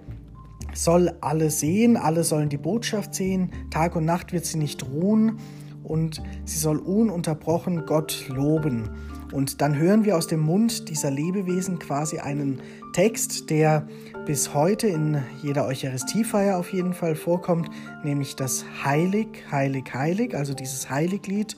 soll 0.73 1.13
alle 1.21 1.49
sehen, 1.49 1.97
alle 1.97 2.23
sollen 2.23 2.49
die 2.49 2.57
Botschaft 2.57 3.15
sehen. 3.15 3.51
Tag 3.71 3.95
und 3.95 4.05
Nacht 4.05 4.33
wird 4.33 4.45
sie 4.45 4.57
nicht 4.57 4.85
ruhen 4.85 5.37
und 5.83 6.21
sie 6.45 6.59
soll 6.59 6.77
ununterbrochen 6.77 7.85
Gott 7.85 8.25
loben. 8.27 8.89
Und 9.31 9.61
dann 9.61 9.77
hören 9.77 10.05
wir 10.05 10.15
aus 10.15 10.27
dem 10.27 10.39
Mund 10.39 10.89
dieser 10.89 11.11
Lebewesen 11.11 11.79
quasi 11.79 12.19
einen 12.19 12.61
Text, 12.93 13.49
der 13.49 13.87
bis 14.25 14.53
heute 14.53 14.87
in 14.87 15.21
jeder 15.41 15.65
Eucharistiefeier 15.65 16.57
auf 16.57 16.71
jeden 16.71 16.93
Fall 16.93 17.15
vorkommt, 17.15 17.69
nämlich 18.03 18.35
das 18.35 18.65
Heilig, 18.83 19.27
Heilig, 19.51 19.93
Heilig, 19.93 20.35
also 20.35 20.53
dieses 20.53 20.89
Heiliglied 20.89 21.55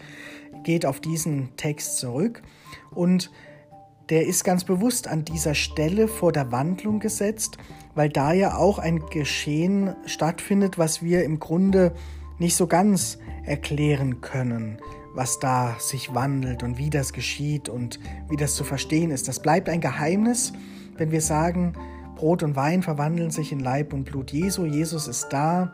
geht 0.63 0.85
auf 0.85 0.99
diesen 0.99 1.55
Text 1.57 1.97
zurück. 1.97 2.41
Und 2.91 3.31
der 4.09 4.25
ist 4.25 4.43
ganz 4.43 4.63
bewusst 4.63 5.07
an 5.07 5.23
dieser 5.23 5.53
Stelle 5.53 6.07
vor 6.07 6.31
der 6.31 6.51
Wandlung 6.51 6.99
gesetzt, 6.99 7.57
weil 7.93 8.09
da 8.09 8.33
ja 8.33 8.57
auch 8.57 8.79
ein 8.79 9.05
Geschehen 9.11 9.95
stattfindet, 10.05 10.77
was 10.77 11.03
wir 11.03 11.23
im 11.23 11.39
Grunde 11.39 11.93
nicht 12.39 12.55
so 12.55 12.67
ganz 12.67 13.19
erklären 13.45 14.21
können, 14.21 14.79
was 15.13 15.39
da 15.39 15.75
sich 15.80 16.13
wandelt 16.13 16.63
und 16.63 16.78
wie 16.78 16.89
das 16.89 17.13
geschieht 17.13 17.70
und 17.70 18.00
wie 18.30 18.38
das 18.38 18.56
zu 18.56 18.63
verstehen 18.63 19.12
ist. 19.12 19.28
Das 19.28 19.42
bleibt 19.42 19.70
ein 19.70 19.82
Geheimnis, 19.82 20.54
wenn 20.98 21.12
wir 21.12 21.22
sagen, 21.22 21.74
Brot 22.16 22.44
und 22.44 22.56
Wein 22.56 22.84
verwandeln 22.84 23.32
sich 23.32 23.51
in 23.51 23.60
Leib 23.60 23.94
und 23.94 24.04
Blut 24.04 24.32
Jesu, 24.32 24.66
Jesus 24.66 25.08
ist 25.08 25.30
da, 25.30 25.74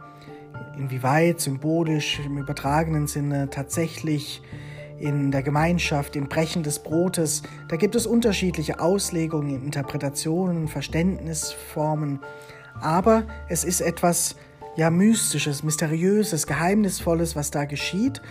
inwieweit 0.78 1.42
symbolisch 1.42 2.20
im 2.24 2.38
übertragenen 2.38 3.08
Sinne 3.08 3.50
tatsächlich 3.50 4.42
in 5.00 5.32
der 5.32 5.44
Gemeinschaft, 5.44 6.16
im 6.16 6.30
Brechen 6.30 6.64
des 6.64 6.80
Brotes, 6.80 7.44
da 7.68 7.76
gibt 7.76 7.96
es 7.96 8.06
unterschiedliche 8.06 8.80
Auslegungen, 8.80 9.64
Interpretationen, 9.66 10.68
Verständnisformen, 10.68 12.20
aber 12.80 13.24
es 13.50 13.64
ist 13.64 13.82
etwas 13.82 14.36
ja 14.76 14.90
mystisches, 14.90 15.64
mysteriöses, 15.64 16.48
geheimnisvolles, 16.48 17.36
was 17.36 17.52
da 17.52 17.66
geschieht. 17.66 18.22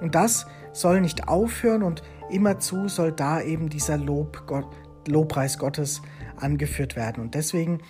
Und 0.00 0.14
das 0.14 0.46
soll 0.72 1.00
nicht 1.00 1.28
aufhören 1.28 1.82
und 1.82 2.02
immerzu 2.30 2.88
soll 2.88 3.12
da 3.12 3.40
eben 3.40 3.68
dieser 3.68 3.96
Lob 3.96 4.44
Gott, 4.46 4.66
Lobpreis 5.06 5.58
Gottes 5.58 6.02
angeführt 6.36 6.96
werden. 6.96 7.22
Und 7.22 7.34
deswegen 7.34 7.80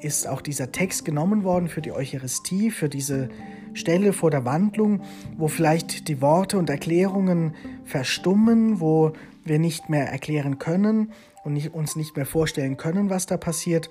ist 0.00 0.26
auch 0.26 0.40
dieser 0.40 0.72
Text 0.72 1.04
genommen 1.04 1.44
worden 1.44 1.68
für 1.68 1.82
die 1.82 1.92
Eucharistie, 1.92 2.70
für 2.70 2.88
diese 2.88 3.28
Stelle 3.74 4.12
vor 4.12 4.30
der 4.30 4.44
Wandlung, 4.44 5.02
wo 5.36 5.48
vielleicht 5.48 6.08
die 6.08 6.20
Worte 6.20 6.58
und 6.58 6.70
Erklärungen 6.70 7.54
verstummen, 7.84 8.80
wo 8.80 9.12
wir 9.44 9.58
nicht 9.58 9.88
mehr 9.88 10.10
erklären 10.10 10.58
können 10.58 11.12
und 11.44 11.52
nicht, 11.54 11.74
uns 11.74 11.96
nicht 11.96 12.16
mehr 12.16 12.26
vorstellen 12.26 12.76
können, 12.76 13.10
was 13.10 13.26
da 13.26 13.36
passiert, 13.36 13.88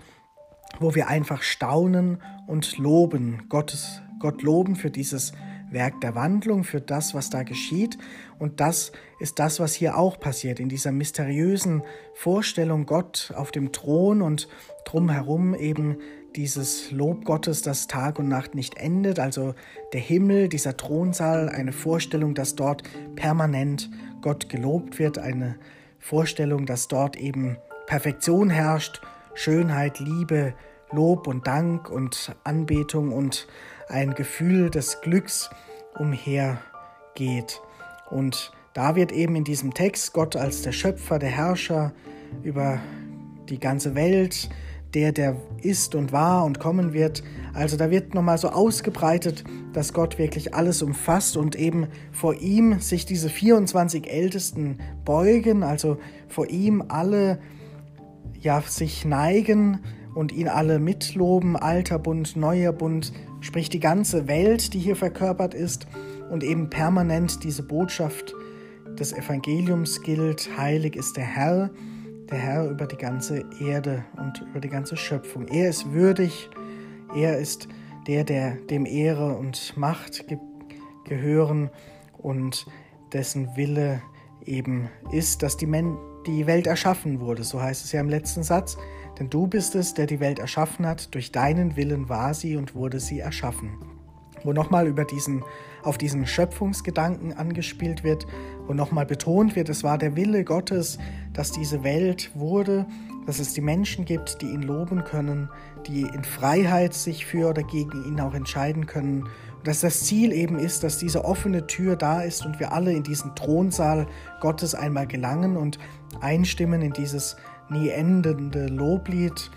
wo 0.80 0.96
wir 0.96 1.08
einfach 1.08 1.42
staunen 1.42 2.22
und 2.48 2.78
loben, 2.78 3.44
Gottes, 3.50 4.02
Gott 4.20 4.42
loben 4.44 4.76
für 4.76 4.92
dieses 4.92 5.34
Werk 5.72 6.02
der 6.02 6.16
Wandlung, 6.16 6.64
für 6.64 6.82
das, 6.82 7.14
was 7.14 7.30
da 7.30 7.44
geschieht. 7.44 7.98
Und 8.38 8.60
das 8.60 8.92
ist 9.20 9.40
das, 9.40 9.60
was 9.60 9.74
hier 9.74 9.98
auch 9.98 10.20
passiert, 10.20 10.60
in 10.60 10.70
dieser 10.70 10.92
mysteriösen 10.92 11.84
Vorstellung 12.14 12.86
Gott 12.86 13.34
auf 13.36 13.52
dem 13.52 13.72
Thron 13.72 14.22
und 14.22 14.48
drumherum 14.86 15.54
eben 15.54 15.98
dieses 16.36 16.92
Lob 16.92 17.26
Gottes, 17.26 17.62
das 17.62 17.88
Tag 17.88 18.20
und 18.20 18.28
Nacht 18.28 18.56
nicht 18.56 18.78
endet, 18.78 19.20
also 19.20 19.56
der 19.94 20.00
Himmel, 20.00 20.48
dieser 20.48 20.78
Thronsaal, 20.78 21.50
eine 21.50 21.72
Vorstellung, 21.72 22.36
dass 22.36 22.56
dort 22.56 22.84
permanent 23.16 23.90
Gott 24.22 24.48
gelobt 24.48 25.00
wird, 25.00 25.18
eine 25.18 25.56
Vorstellung, 25.98 26.66
dass 26.66 26.88
dort 26.88 27.16
eben 27.16 27.58
Perfektion 27.88 28.50
herrscht, 28.50 29.02
Schönheit, 29.34 30.00
Liebe, 30.00 30.54
Lob 30.92 31.28
und 31.28 31.48
Dank 31.48 31.90
und 31.90 32.36
Anbetung 32.44 33.12
und 33.12 33.48
ein 33.88 34.14
Gefühl 34.14 34.70
des 34.70 35.02
Glücks 35.02 35.50
umhergeht. 35.98 37.62
Und 38.10 38.52
da 38.74 38.96
wird 38.96 39.12
eben 39.12 39.36
in 39.36 39.44
diesem 39.44 39.74
Text 39.74 40.14
Gott 40.14 40.36
als 40.36 40.62
der 40.62 40.72
Schöpfer, 40.72 41.20
der 41.20 41.30
Herrscher 41.30 41.94
über 42.44 42.80
die 43.50 43.60
ganze 43.60 43.96
Welt, 43.96 44.50
der, 44.94 45.12
der 45.12 45.36
ist 45.62 45.96
und 45.96 46.12
war 46.12 46.46
und 46.46 46.60
kommen 46.60 46.94
wird. 46.94 47.24
Also 47.54 47.78
da 47.78 47.92
wird 47.92 48.14
nochmal 48.14 48.38
so 48.38 48.50
ausgebreitet, 48.50 49.44
dass 49.74 49.94
Gott 49.94 50.18
wirklich 50.18 50.56
alles 50.56 50.82
umfasst 50.82 51.38
und 51.38 51.56
eben 51.56 51.88
vor 52.12 52.36
ihm 52.36 52.80
sich 52.80 53.06
diese 53.06 53.30
24 53.30 54.10
Ältesten 54.10 54.80
beugen, 55.06 55.64
also 55.64 55.98
vor 56.28 56.50
ihm 56.50 56.84
alle 56.88 57.40
ja 58.40 58.62
sich 58.62 59.06
neigen 59.06 59.80
und 60.16 60.32
ihn 60.32 60.48
alle 60.48 60.80
mitloben, 60.80 61.56
alter 61.56 62.00
Bund, 62.00 62.36
neuer 62.36 62.72
Bund, 62.72 63.14
sprich 63.42 63.70
die 63.70 63.80
ganze 63.80 64.28
Welt, 64.28 64.74
die 64.74 64.80
hier 64.80 64.96
verkörpert 64.96 65.54
ist 65.54 65.88
und 66.30 66.44
eben 66.44 66.70
permanent 66.70 67.44
diese 67.44 67.64
Botschaft 67.64 68.34
des 69.00 69.14
Evangeliums 69.14 70.02
gilt, 70.02 70.50
heilig 70.58 70.96
ist 70.96 71.16
der 71.16 71.26
Herr 71.26 71.70
der 72.30 72.38
Herr 72.38 72.70
über 72.70 72.86
die 72.86 72.98
ganze 72.98 73.44
Erde 73.60 74.06
und 74.18 74.42
über 74.50 74.60
die 74.60 74.70
ganze 74.70 74.96
Schöpfung. 74.98 75.48
Er 75.48 75.70
ist 75.70 75.92
würdig, 75.92 76.50
er 77.16 77.38
ist 77.40 77.68
der, 78.08 78.24
der 78.24 78.56
dem 78.56 78.86
Ehre 78.86 79.36
und 79.36 79.76
Macht 79.78 80.28
ge 80.28 80.38
gehören 81.06 81.72
und 82.20 82.68
dessen 83.14 83.56
Wille 83.56 84.00
eben 84.46 84.90
ist, 85.12 85.42
dass 85.42 85.58
die, 85.58 85.66
Men 85.66 85.98
die 86.26 86.48
Welt 86.48 86.68
erschaffen 86.68 87.20
wurde. 87.20 87.44
So 87.44 87.62
heißt 87.62 87.86
es 87.86 87.92
ja 87.92 88.02
im 88.02 88.10
letzten 88.10 88.44
Satz. 88.44 88.78
Denn 89.20 89.30
du 89.30 89.48
bist 89.48 89.76
es, 89.76 89.94
der 89.94 90.06
die 90.06 90.20
Welt 90.20 90.40
erschaffen 90.40 90.86
hat. 90.86 91.14
Durch 91.14 91.32
deinen 91.32 91.76
Willen 91.76 92.10
war 92.10 92.34
sie 92.34 92.56
und 92.56 92.76
wurde 92.76 93.00
sie 93.00 93.20
erschaffen 93.20 93.78
wo 94.44 94.54
nochmal 94.54 94.88
über 94.88 95.06
diesen, 95.06 95.44
auf 95.84 95.98
diesen 95.98 96.26
Schöpfungsgedanken 96.26 97.34
angespielt 97.34 98.04
wird, 98.04 98.26
wo 98.68 98.74
nochmal 98.74 99.06
betont 99.06 99.56
wird, 99.56 99.70
es 99.70 99.84
war 99.84 99.98
der 99.98 100.16
Wille 100.16 100.44
Gottes, 100.44 100.98
dass 101.34 101.52
diese 101.52 101.84
Welt 101.84 102.32
wurde, 102.36 102.86
dass 103.26 103.40
es 103.40 103.54
die 103.54 103.62
Menschen 103.62 104.06
gibt, 104.06 104.42
die 104.42 104.48
ihn 104.48 104.62
loben 104.62 105.04
können, 105.04 105.50
die 105.88 106.02
in 106.02 106.24
Freiheit 106.24 106.94
sich 106.94 107.26
für 107.26 107.50
oder 107.50 107.64
gegen 107.64 108.04
ihn 108.06 108.20
auch 108.20 108.34
entscheiden 108.34 108.86
können. 108.86 109.28
Und 109.60 109.68
dass 109.68 109.82
das 109.82 110.06
Ziel 110.06 110.32
eben 110.32 110.58
ist, 110.58 110.84
dass 110.84 110.98
diese 110.98 111.26
offene 111.26 111.68
Tür 111.68 111.98
da 111.98 112.22
ist 112.22 112.46
und 112.46 112.60
wir 112.62 112.72
alle 112.72 112.94
in 112.94 113.04
diesen 113.04 113.36
Thronsaal 113.36 114.08
Gottes 114.40 114.74
einmal 114.74 115.06
gelangen 115.06 115.58
und 115.58 115.80
einstimmen 116.22 116.82
in 116.82 116.94
dieses 116.94 117.36
nie 117.70 117.90
endende 117.90 118.68
Loblied 118.68 119.52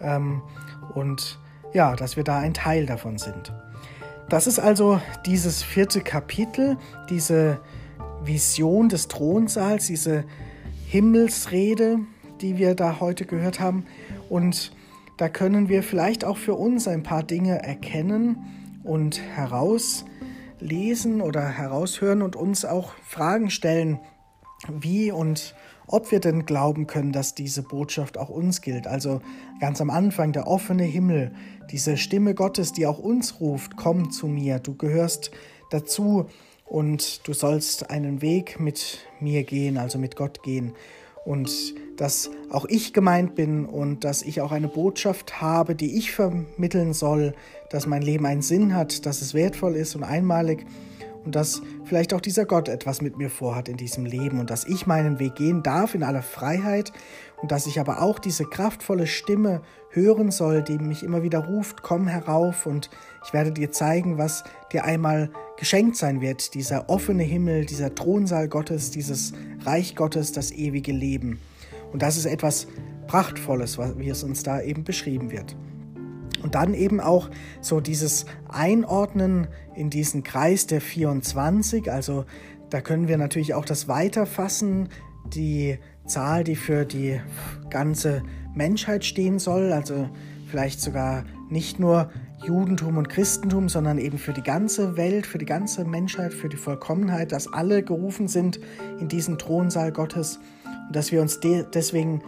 ähm, 0.00 0.40
und 0.94 1.38
ja, 1.74 1.94
dass 1.96 2.16
wir 2.16 2.24
da 2.24 2.38
ein 2.38 2.54
Teil 2.54 2.86
davon 2.86 3.18
sind. 3.18 3.52
Das 4.30 4.46
ist 4.46 4.58
also 4.58 5.00
dieses 5.26 5.62
vierte 5.62 6.00
Kapitel, 6.00 6.78
diese 7.10 7.60
Vision 8.24 8.88
des 8.88 9.08
Thronsaals, 9.08 9.86
diese 9.86 10.24
Himmelsrede, 10.86 11.98
die 12.40 12.56
wir 12.56 12.74
da 12.74 13.00
heute 13.00 13.26
gehört 13.26 13.60
haben. 13.60 13.84
Und 14.30 14.72
da 15.18 15.28
können 15.28 15.68
wir 15.68 15.82
vielleicht 15.82 16.24
auch 16.24 16.38
für 16.38 16.54
uns 16.54 16.88
ein 16.88 17.02
paar 17.02 17.22
Dinge 17.22 17.62
erkennen 17.62 18.38
und 18.84 19.20
herauslesen 19.20 21.20
oder 21.20 21.42
heraushören 21.42 22.22
und 22.22 22.36
uns 22.36 22.64
auch 22.64 22.92
Fragen 23.04 23.50
stellen, 23.50 23.98
wie 24.68 25.10
und 25.10 25.54
ob 25.86 26.10
wir 26.10 26.20
denn 26.20 26.46
glauben 26.46 26.86
können, 26.86 27.12
dass 27.12 27.34
diese 27.34 27.62
Botschaft 27.62 28.16
auch 28.16 28.28
uns 28.28 28.62
gilt. 28.62 28.86
Also 28.86 29.20
ganz 29.60 29.80
am 29.80 29.90
Anfang 29.90 30.32
der 30.32 30.46
offene 30.46 30.84
Himmel, 30.84 31.32
diese 31.70 31.96
Stimme 31.96 32.34
Gottes, 32.34 32.72
die 32.72 32.86
auch 32.86 32.98
uns 32.98 33.40
ruft, 33.40 33.76
komm 33.76 34.10
zu 34.10 34.26
mir, 34.26 34.58
du 34.58 34.76
gehörst 34.76 35.32
dazu 35.70 36.26
und 36.64 37.26
du 37.28 37.34
sollst 37.34 37.90
einen 37.90 38.22
Weg 38.22 38.58
mit 38.58 39.00
mir 39.20 39.42
gehen, 39.42 39.76
also 39.76 39.98
mit 39.98 40.16
Gott 40.16 40.42
gehen. 40.42 40.72
Und 41.24 41.74
dass 41.96 42.30
auch 42.50 42.64
ich 42.68 42.92
gemeint 42.92 43.34
bin 43.34 43.64
und 43.64 44.04
dass 44.04 44.22
ich 44.22 44.40
auch 44.40 44.50
eine 44.50 44.68
Botschaft 44.68 45.40
habe, 45.40 45.74
die 45.74 45.96
ich 45.96 46.12
vermitteln 46.12 46.92
soll, 46.94 47.34
dass 47.70 47.86
mein 47.86 48.02
Leben 48.02 48.26
einen 48.26 48.42
Sinn 48.42 48.74
hat, 48.74 49.06
dass 49.06 49.22
es 49.22 49.34
wertvoll 49.34 49.76
ist 49.76 49.94
und 49.94 50.02
einmalig 50.02 50.66
und 51.24 51.36
dass 51.36 51.62
vielleicht 51.84 52.14
auch 52.14 52.20
dieser 52.20 52.44
Gott 52.44 52.68
etwas 52.68 53.00
mit 53.00 53.16
mir 53.18 53.30
vorhat 53.30 53.68
in 53.68 53.76
diesem 53.76 54.04
Leben 54.04 54.40
und 54.40 54.50
dass 54.50 54.66
ich 54.66 54.86
meinen 54.86 55.18
Weg 55.18 55.36
gehen 55.36 55.62
darf 55.62 55.94
in 55.94 56.02
aller 56.02 56.22
Freiheit 56.22 56.92
und 57.42 57.50
dass 57.50 57.66
ich 57.66 57.80
aber 57.80 58.00
auch 58.00 58.20
diese 58.20 58.44
kraftvolle 58.44 59.08
Stimme 59.08 59.62
hören 59.90 60.30
soll, 60.30 60.62
die 60.62 60.78
mich 60.78 61.02
immer 61.02 61.22
wieder 61.22 61.40
ruft, 61.40 61.82
komm 61.82 62.06
herauf 62.06 62.66
und 62.66 62.88
ich 63.26 63.32
werde 63.32 63.52
dir 63.52 63.72
zeigen, 63.72 64.16
was 64.16 64.44
dir 64.72 64.84
einmal 64.84 65.28
geschenkt 65.58 65.96
sein 65.96 66.20
wird, 66.20 66.54
dieser 66.54 66.88
offene 66.88 67.24
Himmel, 67.24 67.66
dieser 67.66 67.94
Thronsaal 67.94 68.48
Gottes, 68.48 68.92
dieses 68.92 69.32
Reich 69.64 69.96
Gottes, 69.96 70.32
das 70.32 70.52
ewige 70.52 70.92
Leben. 70.92 71.40
Und 71.92 72.02
das 72.02 72.16
ist 72.16 72.26
etwas 72.26 72.68
Prachtvolles, 73.08 73.78
wie 73.98 74.08
es 74.08 74.22
uns 74.22 74.44
da 74.44 74.60
eben 74.62 74.84
beschrieben 74.84 75.30
wird. 75.30 75.56
Und 76.42 76.54
dann 76.54 76.74
eben 76.74 77.00
auch 77.00 77.28
so 77.60 77.80
dieses 77.80 78.24
Einordnen 78.48 79.48
in 79.74 79.90
diesen 79.90 80.22
Kreis 80.22 80.66
der 80.66 80.80
24. 80.80 81.90
Also 81.90 82.24
da 82.70 82.80
können 82.80 83.08
wir 83.08 83.18
natürlich 83.18 83.54
auch 83.54 83.64
das 83.64 83.86
weiterfassen, 83.88 84.88
die 85.26 85.78
Zahl, 86.06 86.44
die 86.44 86.56
für 86.56 86.84
die 86.84 87.20
ganze 87.70 88.22
Menschheit 88.54 89.04
stehen 89.04 89.38
soll. 89.38 89.72
Also 89.72 90.08
vielleicht 90.48 90.80
sogar 90.80 91.24
nicht 91.50 91.78
nur 91.78 92.10
Judentum 92.44 92.96
und 92.96 93.08
Christentum, 93.08 93.68
sondern 93.68 93.98
eben 93.98 94.18
für 94.18 94.32
die 94.32 94.42
ganze 94.42 94.96
Welt, 94.96 95.26
für 95.26 95.38
die 95.38 95.46
ganze 95.46 95.84
Menschheit, 95.84 96.34
für 96.34 96.48
die 96.48 96.56
Vollkommenheit, 96.56 97.30
dass 97.32 97.52
alle 97.52 97.82
gerufen 97.82 98.26
sind 98.26 98.58
in 99.00 99.08
diesen 99.08 99.38
Thronsaal 99.38 99.92
Gottes 99.92 100.40
und 100.88 100.96
dass 100.96 101.12
wir 101.12 101.22
uns 101.22 101.40
de 101.40 101.64
deswegen 101.72 102.22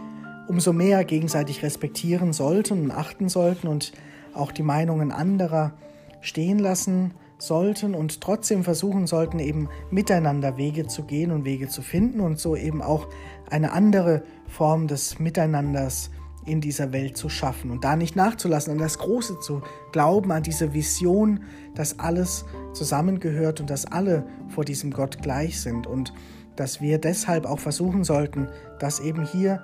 umso 0.47 0.73
mehr 0.73 1.03
gegenseitig 1.03 1.63
respektieren 1.63 2.31
sollten 2.31 2.83
und 2.83 2.91
achten 2.91 3.29
sollten 3.29 3.67
und 3.67 3.91
auch 4.33 4.51
die 4.51 4.63
Meinungen 4.63 5.11
anderer 5.11 5.73
stehen 6.21 6.59
lassen 6.59 7.11
sollten 7.37 7.95
und 7.95 8.21
trotzdem 8.21 8.63
versuchen 8.63 9.07
sollten, 9.07 9.39
eben 9.39 9.69
miteinander 9.91 10.57
Wege 10.57 10.87
zu 10.87 11.03
gehen 11.03 11.31
und 11.31 11.45
Wege 11.45 11.67
zu 11.67 11.81
finden 11.81 12.19
und 12.19 12.39
so 12.39 12.55
eben 12.55 12.81
auch 12.81 13.07
eine 13.49 13.71
andere 13.71 14.23
Form 14.47 14.87
des 14.87 15.19
Miteinanders 15.19 16.11
in 16.45 16.61
dieser 16.61 16.93
Welt 16.93 17.17
zu 17.17 17.27
schaffen 17.27 17.71
und 17.71 17.83
da 17.83 17.95
nicht 17.95 18.15
nachzulassen, 18.15 18.73
an 18.73 18.77
das 18.77 18.99
Große 18.99 19.39
zu 19.39 19.61
glauben, 19.91 20.31
an 20.31 20.43
diese 20.43 20.73
Vision, 20.73 21.41
dass 21.73 21.99
alles 21.99 22.45
zusammengehört 22.73 23.61
und 23.61 23.69
dass 23.69 23.85
alle 23.85 24.25
vor 24.49 24.63
diesem 24.63 24.91
Gott 24.91 25.21
gleich 25.21 25.59
sind 25.59 25.87
und 25.87 26.13
dass 26.55 26.81
wir 26.81 26.99
deshalb 26.99 27.45
auch 27.45 27.59
versuchen 27.59 28.03
sollten, 28.03 28.47
das 28.79 28.99
eben 28.99 29.25
hier 29.25 29.63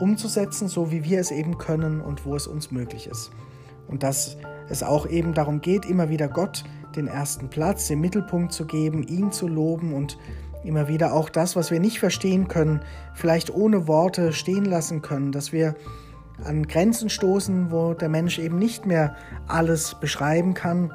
umzusetzen, 0.00 0.68
so 0.68 0.90
wie 0.90 1.04
wir 1.04 1.20
es 1.20 1.30
eben 1.30 1.58
können 1.58 2.00
und 2.00 2.24
wo 2.24 2.34
es 2.34 2.46
uns 2.46 2.70
möglich 2.70 3.08
ist. 3.08 3.30
Und 3.88 4.02
dass 4.02 4.36
es 4.68 4.82
auch 4.82 5.06
eben 5.06 5.34
darum 5.34 5.60
geht, 5.60 5.84
immer 5.84 6.08
wieder 6.08 6.28
Gott 6.28 6.64
den 6.96 7.06
ersten 7.06 7.48
Platz, 7.48 7.88
den 7.88 8.00
Mittelpunkt 8.00 8.52
zu 8.52 8.66
geben, 8.66 9.02
ihn 9.02 9.32
zu 9.32 9.48
loben 9.48 9.92
und 9.92 10.18
immer 10.64 10.88
wieder 10.88 11.12
auch 11.12 11.28
das, 11.28 11.56
was 11.56 11.70
wir 11.70 11.80
nicht 11.80 11.98
verstehen 11.98 12.48
können, 12.48 12.80
vielleicht 13.14 13.54
ohne 13.54 13.86
Worte 13.86 14.32
stehen 14.32 14.64
lassen 14.64 15.02
können, 15.02 15.30
dass 15.30 15.52
wir 15.52 15.74
an 16.42 16.66
Grenzen 16.66 17.10
stoßen, 17.10 17.70
wo 17.70 17.94
der 17.94 18.08
Mensch 18.08 18.38
eben 18.38 18.58
nicht 18.58 18.86
mehr 18.86 19.14
alles 19.46 19.96
beschreiben 20.00 20.54
kann 20.54 20.92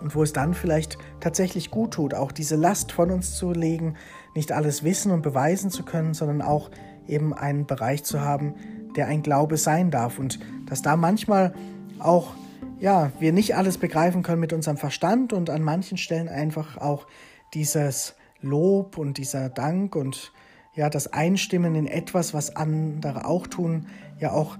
und 0.00 0.14
wo 0.14 0.22
es 0.22 0.32
dann 0.32 0.54
vielleicht 0.54 0.98
tatsächlich 1.20 1.70
gut 1.70 1.94
tut, 1.94 2.14
auch 2.14 2.30
diese 2.30 2.56
Last 2.56 2.92
von 2.92 3.10
uns 3.10 3.34
zu 3.34 3.52
legen, 3.52 3.96
nicht 4.34 4.52
alles 4.52 4.84
wissen 4.84 5.10
und 5.10 5.22
beweisen 5.22 5.70
zu 5.70 5.84
können, 5.84 6.14
sondern 6.14 6.42
auch 6.42 6.70
eben 7.08 7.34
einen 7.34 7.66
Bereich 7.66 8.04
zu 8.04 8.20
haben, 8.20 8.54
der 8.94 9.06
ein 9.06 9.22
Glaube 9.22 9.56
sein 9.56 9.90
darf 9.90 10.18
und 10.18 10.38
dass 10.66 10.82
da 10.82 10.96
manchmal 10.96 11.54
auch 11.98 12.34
ja, 12.80 13.12
wir 13.18 13.32
nicht 13.32 13.56
alles 13.56 13.78
begreifen 13.78 14.22
können 14.22 14.40
mit 14.40 14.52
unserem 14.52 14.76
Verstand 14.76 15.32
und 15.32 15.50
an 15.50 15.62
manchen 15.62 15.98
Stellen 15.98 16.28
einfach 16.28 16.78
auch 16.78 17.06
dieses 17.54 18.14
Lob 18.40 18.98
und 18.98 19.18
dieser 19.18 19.48
Dank 19.48 19.96
und 19.96 20.32
ja, 20.74 20.88
das 20.88 21.12
Einstimmen 21.12 21.74
in 21.74 21.86
etwas, 21.86 22.34
was 22.34 22.54
andere 22.54 23.24
auch 23.24 23.46
tun, 23.48 23.86
ja 24.20 24.32
auch 24.32 24.58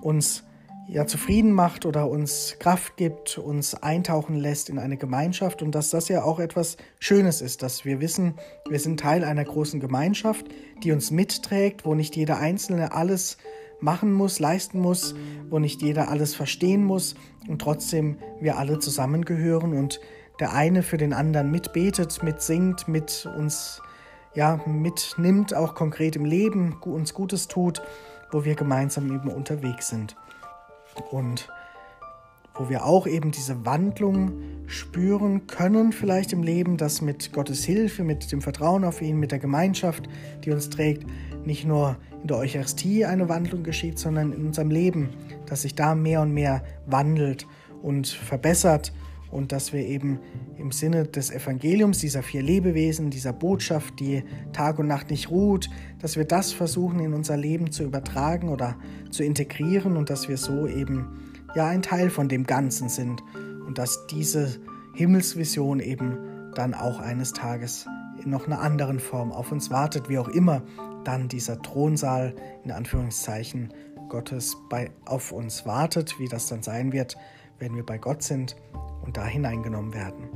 uns 0.00 0.44
ja 0.86 1.06
zufrieden 1.06 1.52
macht 1.52 1.84
oder 1.84 2.08
uns 2.08 2.56
Kraft 2.60 2.96
gibt, 2.96 3.36
uns 3.36 3.74
eintauchen 3.74 4.36
lässt 4.36 4.70
in 4.70 4.78
eine 4.78 4.96
Gemeinschaft 4.96 5.60
und 5.60 5.74
dass 5.74 5.90
das 5.90 6.08
ja 6.08 6.22
auch 6.22 6.38
etwas 6.38 6.78
Schönes 6.98 7.42
ist, 7.42 7.62
dass 7.62 7.84
wir 7.84 8.00
wissen, 8.00 8.34
wir 8.68 8.80
sind 8.80 9.00
Teil 9.00 9.22
einer 9.24 9.44
großen 9.44 9.80
Gemeinschaft, 9.80 10.46
die 10.82 10.92
uns 10.92 11.10
mitträgt, 11.10 11.84
wo 11.84 11.94
nicht 11.94 12.16
jeder 12.16 12.38
Einzelne 12.38 12.92
alles 12.92 13.36
machen 13.80 14.12
muss, 14.12 14.40
leisten 14.40 14.80
muss, 14.80 15.14
wo 15.50 15.58
nicht 15.58 15.82
jeder 15.82 16.08
alles 16.08 16.34
verstehen 16.34 16.84
muss 16.84 17.14
und 17.48 17.60
trotzdem 17.60 18.18
wir 18.40 18.58
alle 18.58 18.78
zusammengehören 18.78 19.74
und 19.74 20.00
der 20.40 20.52
eine 20.52 20.82
für 20.82 20.96
den 20.96 21.12
anderen 21.12 21.50
mitbetet, 21.50 22.22
mitsingt, 22.22 22.88
mit 22.88 23.28
uns 23.36 23.82
ja 24.34 24.60
mitnimmt, 24.66 25.54
auch 25.54 25.74
konkret 25.74 26.16
im 26.16 26.24
Leben 26.24 26.76
uns 26.82 27.14
Gutes 27.14 27.48
tut, 27.48 27.82
wo 28.30 28.44
wir 28.44 28.54
gemeinsam 28.54 29.12
eben 29.12 29.30
unterwegs 29.30 29.88
sind. 29.88 30.16
Und 31.10 31.48
wo 32.58 32.68
wir 32.68 32.84
auch 32.84 33.06
eben 33.06 33.30
diese 33.30 33.64
Wandlung 33.64 34.32
spüren 34.66 35.46
können, 35.46 35.92
vielleicht 35.92 36.32
im 36.32 36.42
Leben, 36.42 36.76
dass 36.76 37.00
mit 37.00 37.32
Gottes 37.32 37.64
Hilfe, 37.64 38.04
mit 38.04 38.30
dem 38.30 38.42
Vertrauen 38.42 38.84
auf 38.84 39.00
ihn, 39.00 39.18
mit 39.18 39.32
der 39.32 39.38
Gemeinschaft, 39.38 40.08
die 40.44 40.50
uns 40.50 40.68
trägt, 40.68 41.06
nicht 41.46 41.66
nur 41.66 41.96
in 42.20 42.28
der 42.28 42.36
Eucharistie 42.36 43.04
eine 43.04 43.28
Wandlung 43.28 43.62
geschieht, 43.62 43.98
sondern 43.98 44.32
in 44.32 44.46
unserem 44.46 44.70
Leben, 44.70 45.08
dass 45.46 45.62
sich 45.62 45.74
da 45.74 45.94
mehr 45.94 46.20
und 46.20 46.34
mehr 46.34 46.62
wandelt 46.86 47.46
und 47.82 48.08
verbessert 48.08 48.92
und 49.30 49.52
dass 49.52 49.72
wir 49.72 49.80
eben 49.80 50.18
im 50.58 50.72
Sinne 50.72 51.04
des 51.04 51.30
Evangeliums, 51.30 51.98
dieser 51.98 52.22
vier 52.22 52.42
Lebewesen, 52.42 53.10
dieser 53.10 53.32
Botschaft, 53.32 54.00
die 54.00 54.22
Tag 54.52 54.78
und 54.78 54.86
Nacht 54.86 55.10
nicht 55.10 55.30
ruht, 55.30 55.68
dass 56.00 56.16
wir 56.16 56.24
das 56.24 56.52
versuchen 56.52 57.00
in 57.00 57.14
unser 57.14 57.36
Leben 57.36 57.70
zu 57.70 57.84
übertragen 57.84 58.48
oder 58.48 58.76
zu 59.10 59.22
integrieren 59.22 59.96
und 59.96 60.10
dass 60.10 60.28
wir 60.28 60.36
so 60.36 60.66
eben 60.66 61.06
ja 61.58 61.66
ein 61.66 61.82
Teil 61.82 62.08
von 62.08 62.28
dem 62.28 62.44
Ganzen 62.44 62.88
sind 62.88 63.22
und 63.66 63.78
dass 63.78 64.06
diese 64.06 64.60
Himmelsvision 64.94 65.80
eben 65.80 66.52
dann 66.54 66.72
auch 66.72 67.00
eines 67.00 67.32
Tages 67.32 67.84
in 68.22 68.30
noch 68.30 68.46
einer 68.46 68.60
anderen 68.60 69.00
Form 69.00 69.32
auf 69.32 69.50
uns 69.50 69.70
wartet, 69.70 70.08
wie 70.08 70.18
auch 70.18 70.28
immer 70.28 70.62
dann 71.04 71.28
dieser 71.28 71.60
Thronsaal 71.60 72.34
in 72.64 72.70
Anführungszeichen 72.70 73.74
Gottes 74.08 74.56
bei, 74.70 74.90
auf 75.04 75.32
uns 75.32 75.66
wartet, 75.66 76.18
wie 76.20 76.28
das 76.28 76.46
dann 76.46 76.62
sein 76.62 76.92
wird, 76.92 77.16
wenn 77.58 77.74
wir 77.74 77.84
bei 77.84 77.98
Gott 77.98 78.22
sind 78.22 78.54
und 79.04 79.16
da 79.16 79.26
hineingenommen 79.26 79.92
werden. 79.92 80.28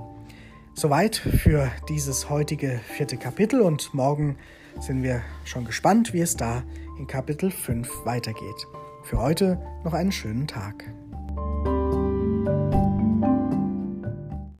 Soweit 0.74 1.16
für 1.16 1.70
dieses 1.88 2.30
heutige 2.30 2.80
vierte 2.96 3.16
Kapitel 3.16 3.60
und 3.60 3.94
morgen 3.94 4.36
sind 4.80 5.04
wir 5.04 5.22
schon 5.44 5.64
gespannt, 5.64 6.12
wie 6.14 6.20
es 6.20 6.36
da 6.36 6.64
in 6.98 7.06
Kapitel 7.06 7.50
5 7.50 7.88
weitergeht. 8.04 8.66
Für 9.04 9.18
heute 9.18 9.60
noch 9.84 9.92
einen 9.92 10.12
schönen 10.12 10.48
Tag. 10.48 10.84